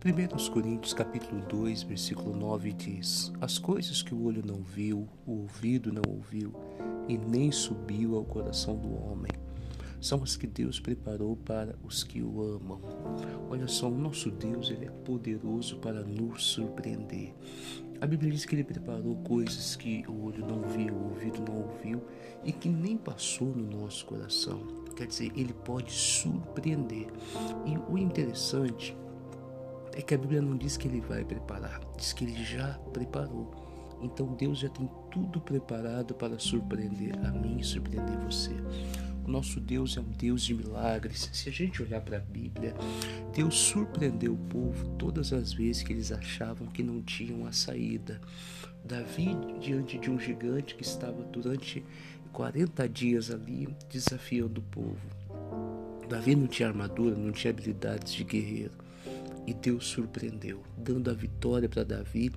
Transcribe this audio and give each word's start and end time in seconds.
1 0.00 0.50
Coríntios 0.52 0.94
capítulo 0.94 1.42
2, 1.48 1.82
versículo 1.82 2.32
9 2.36 2.72
diz: 2.72 3.32
As 3.40 3.58
coisas 3.58 4.00
que 4.00 4.14
o 4.14 4.26
olho 4.26 4.44
não 4.46 4.62
viu, 4.62 5.08
o 5.26 5.40
ouvido 5.40 5.92
não 5.92 6.02
ouviu, 6.06 6.54
e 7.08 7.18
nem 7.18 7.50
subiu 7.50 8.14
ao 8.14 8.24
coração 8.24 8.76
do 8.76 8.94
homem, 8.94 9.32
são 10.00 10.22
as 10.22 10.36
que 10.36 10.46
Deus 10.46 10.78
preparou 10.78 11.34
para 11.34 11.74
os 11.82 12.04
que 12.04 12.22
o 12.22 12.40
amam. 12.40 12.80
Olha 13.50 13.66
só, 13.66 13.88
o 13.88 13.98
nosso 13.98 14.30
Deus 14.30 14.70
ele 14.70 14.86
é 14.86 14.90
poderoso 14.90 15.78
para 15.78 16.04
nos 16.04 16.44
surpreender. 16.44 17.34
A 18.00 18.06
Bíblia 18.06 18.30
diz 18.30 18.44
que 18.44 18.54
ele 18.54 18.62
preparou 18.62 19.16
coisas 19.16 19.74
que 19.74 20.04
o 20.06 20.26
olho 20.26 20.46
não 20.46 20.62
viu, 20.62 20.94
o 20.94 21.08
ouvido 21.08 21.42
não 21.42 21.62
ouviu 21.62 22.04
e 22.44 22.52
que 22.52 22.68
nem 22.68 22.96
passou 22.96 23.48
no 23.48 23.80
nosso 23.80 24.06
coração. 24.06 24.64
Quer 24.94 25.08
dizer, 25.08 25.32
ele 25.34 25.52
pode 25.52 25.90
surpreender. 25.90 27.08
E 27.66 27.76
o 27.92 27.98
interessante 27.98 28.96
é 28.96 29.07
que 30.02 30.14
a 30.14 30.18
Bíblia 30.18 30.40
não 30.40 30.56
diz 30.56 30.76
que 30.76 30.86
ele 30.86 31.00
vai 31.00 31.24
preparar, 31.24 31.80
diz 31.96 32.12
que 32.12 32.24
ele 32.24 32.44
já 32.44 32.74
preparou. 32.92 33.50
Então 34.00 34.34
Deus 34.34 34.60
já 34.60 34.68
tem 34.68 34.88
tudo 35.10 35.40
preparado 35.40 36.14
para 36.14 36.38
surpreender 36.38 37.18
a 37.26 37.32
mim 37.32 37.58
e 37.58 37.64
surpreender 37.64 38.16
você. 38.18 38.52
O 39.26 39.30
nosso 39.30 39.60
Deus 39.60 39.96
é 39.96 40.00
um 40.00 40.10
Deus 40.10 40.42
de 40.42 40.54
milagres. 40.54 41.28
Se 41.32 41.48
a 41.48 41.52
gente 41.52 41.82
olhar 41.82 42.00
para 42.00 42.18
a 42.18 42.20
Bíblia, 42.20 42.74
Deus 43.34 43.56
surpreendeu 43.56 44.34
o 44.34 44.38
povo 44.38 44.88
todas 44.96 45.32
as 45.32 45.52
vezes 45.52 45.82
que 45.82 45.92
eles 45.92 46.12
achavam 46.12 46.68
que 46.68 46.82
não 46.82 47.02
tinham 47.02 47.44
a 47.44 47.52
saída. 47.52 48.20
Davi, 48.84 49.36
diante 49.60 49.98
de 49.98 50.10
um 50.10 50.18
gigante 50.18 50.76
que 50.76 50.82
estava 50.82 51.24
durante 51.24 51.84
40 52.32 52.88
dias 52.88 53.30
ali 53.30 53.68
desafiando 53.90 54.60
o 54.60 54.64
povo. 54.64 54.96
Davi 56.08 56.34
não 56.36 56.46
tinha 56.46 56.68
armadura, 56.68 57.16
não 57.16 57.32
tinha 57.32 57.50
habilidades 57.50 58.14
de 58.14 58.24
guerreiro 58.24 58.87
e 59.48 59.54
Deus 59.54 59.86
surpreendeu, 59.86 60.62
dando 60.76 61.10
a 61.10 61.14
vitória 61.14 61.68
para 61.68 61.82
Davi 61.82 62.30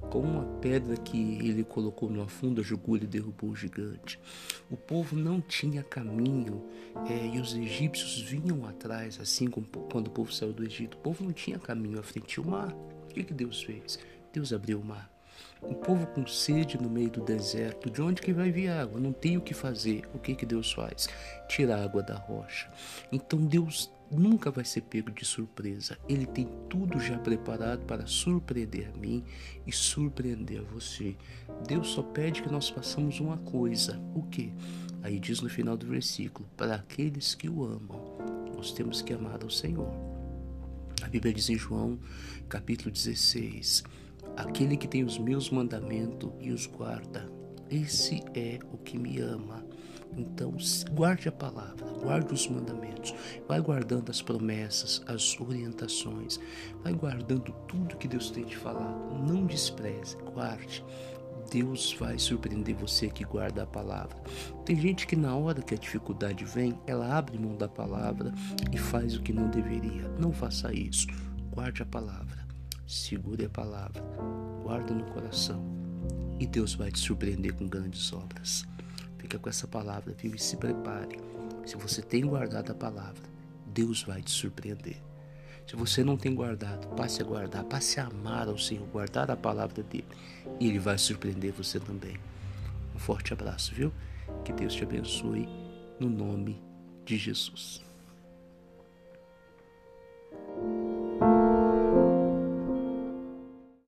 com 0.00 0.20
uma 0.20 0.44
pedra 0.60 0.96
que 0.96 1.16
ele 1.16 1.64
colocou 1.64 2.08
numa 2.08 2.28
funda, 2.28 2.62
jogou 2.62 2.96
e 2.96 3.00
derrubou 3.00 3.50
o 3.50 3.56
gigante. 3.56 4.18
O 4.70 4.76
povo 4.76 5.16
não 5.16 5.40
tinha 5.40 5.82
caminho 5.82 6.64
é, 7.08 7.26
e 7.34 7.40
os 7.40 7.54
egípcios 7.54 8.20
vinham 8.20 8.64
atrás, 8.66 9.18
assim 9.20 9.48
como 9.48 9.66
quando 9.66 10.08
o 10.08 10.10
povo 10.10 10.32
saiu 10.32 10.52
do 10.52 10.64
Egito. 10.64 10.96
O 10.96 11.00
povo 11.00 11.24
não 11.24 11.32
tinha 11.32 11.58
caminho 11.58 11.98
à 11.98 12.02
frente. 12.02 12.40
O 12.40 12.44
mar, 12.44 12.72
o 12.72 13.06
que, 13.08 13.24
que 13.24 13.34
Deus 13.34 13.62
fez? 13.62 13.98
Deus 14.32 14.52
abriu 14.52 14.80
o 14.80 14.84
mar. 14.84 15.10
Um 15.62 15.74
povo 15.74 16.06
com 16.08 16.26
sede 16.26 16.76
no 16.76 16.90
meio 16.90 17.10
do 17.10 17.20
deserto, 17.20 17.88
de 17.88 18.02
onde 18.02 18.20
que 18.20 18.32
vai 18.32 18.50
vir 18.50 18.68
água? 18.68 18.98
Não 18.98 19.12
tem 19.12 19.36
o 19.36 19.40
que 19.40 19.54
fazer. 19.54 20.02
O 20.12 20.18
que 20.18 20.34
que 20.34 20.44
Deus 20.44 20.72
faz? 20.72 21.08
Tira 21.48 21.76
a 21.76 21.84
água 21.84 22.02
da 22.02 22.16
rocha. 22.16 22.68
Então 23.12 23.38
Deus 23.38 23.90
nunca 24.10 24.50
vai 24.50 24.64
ser 24.64 24.82
pego 24.82 25.10
de 25.10 25.24
surpresa. 25.24 25.96
Ele 26.08 26.26
tem 26.26 26.48
tudo 26.68 27.00
já 27.00 27.18
preparado 27.18 27.84
para 27.86 28.06
surpreender 28.06 28.90
a 28.92 28.98
mim 28.98 29.24
e 29.66 29.72
surpreender 29.72 30.62
você. 30.62 31.16
Deus 31.66 31.88
só 31.88 32.02
pede 32.02 32.42
que 32.42 32.52
nós 32.52 32.68
façamos 32.68 33.20
uma 33.20 33.38
coisa. 33.38 34.00
O 34.14 34.22
que? 34.24 34.52
Aí 35.02 35.18
diz 35.18 35.40
no 35.40 35.48
final 35.48 35.76
do 35.76 35.86
versículo: 35.86 36.48
para 36.56 36.74
aqueles 36.74 37.34
que 37.34 37.48
o 37.48 37.64
amam, 37.64 38.18
nós 38.54 38.72
temos 38.72 39.00
que 39.00 39.12
amar 39.12 39.42
o 39.44 39.50
Senhor. 39.50 39.90
A 41.02 41.08
Bíblia 41.08 41.34
diz 41.34 41.48
em 41.48 41.58
João, 41.58 41.98
capítulo 42.48 42.90
16: 42.90 43.82
Aquele 44.36 44.76
que 44.76 44.88
tem 44.88 45.04
os 45.04 45.18
meus 45.18 45.50
mandamentos 45.50 46.30
e 46.40 46.50
os 46.50 46.66
guarda, 46.66 47.30
esse 47.70 48.22
é 48.34 48.58
o 48.72 48.78
que 48.78 48.98
me 48.98 49.18
ama. 49.18 49.64
Então, 50.16 50.54
guarde 50.92 51.28
a 51.28 51.32
palavra, 51.32 51.86
guarde 52.02 52.34
os 52.34 52.46
mandamentos, 52.46 53.14
vai 53.48 53.60
guardando 53.60 54.10
as 54.10 54.20
promessas, 54.20 55.02
as 55.06 55.40
orientações, 55.40 56.38
vai 56.82 56.92
guardando 56.92 57.50
tudo 57.66 57.96
que 57.96 58.08
Deus 58.08 58.30
tem 58.30 58.44
te 58.44 58.56
falado. 58.56 59.24
Não 59.26 59.46
despreze, 59.46 60.16
guarde. 60.34 60.84
Deus 61.50 61.94
vai 61.98 62.18
surpreender 62.18 62.74
você 62.74 63.08
que 63.08 63.24
guarda 63.24 63.62
a 63.62 63.66
palavra. 63.66 64.16
Tem 64.64 64.76
gente 64.76 65.06
que 65.06 65.16
na 65.16 65.34
hora 65.36 65.62
que 65.62 65.74
a 65.74 65.78
dificuldade 65.78 66.44
vem, 66.44 66.78
ela 66.86 67.16
abre 67.16 67.38
mão 67.38 67.56
da 67.56 67.68
palavra 67.68 68.32
e 68.70 68.78
faz 68.78 69.16
o 69.16 69.22
que 69.22 69.32
não 69.32 69.48
deveria. 69.48 70.08
Não 70.18 70.32
faça 70.32 70.72
isso. 70.72 71.06
Guarde 71.50 71.82
a 71.82 71.86
palavra. 71.86 72.51
Segure 72.92 73.46
a 73.46 73.48
palavra, 73.48 74.04
guarda 74.62 74.92
no 74.92 75.04
coração 75.04 75.64
e 76.38 76.46
Deus 76.46 76.74
vai 76.74 76.92
te 76.92 76.98
surpreender 76.98 77.54
com 77.54 77.66
grandes 77.66 78.12
obras. 78.12 78.66
Fica 79.16 79.38
com 79.38 79.48
essa 79.48 79.66
palavra, 79.66 80.12
viu? 80.12 80.34
E 80.34 80.38
se 80.38 80.58
prepare. 80.58 81.18
Se 81.64 81.74
você 81.74 82.02
tem 82.02 82.26
guardado 82.26 82.70
a 82.70 82.74
palavra, 82.74 83.22
Deus 83.64 84.02
vai 84.02 84.20
te 84.20 84.30
surpreender. 84.30 85.02
Se 85.66 85.74
você 85.74 86.04
não 86.04 86.18
tem 86.18 86.34
guardado, 86.34 86.86
passe 86.88 87.22
a 87.22 87.24
guardar, 87.24 87.64
passe 87.64 87.98
a 87.98 88.08
amar 88.08 88.46
ao 88.46 88.58
Senhor, 88.58 88.86
guardar 88.88 89.30
a 89.30 89.36
palavra 89.38 89.82
dele, 89.82 90.04
e 90.60 90.68
ele 90.68 90.78
vai 90.78 90.98
surpreender 90.98 91.50
você 91.50 91.80
também. 91.80 92.18
Um 92.94 92.98
forte 92.98 93.32
abraço, 93.32 93.74
viu? 93.74 93.90
Que 94.44 94.52
Deus 94.52 94.74
te 94.74 94.82
abençoe 94.82 95.48
no 95.98 96.10
nome 96.10 96.60
de 97.06 97.16
Jesus. 97.16 97.82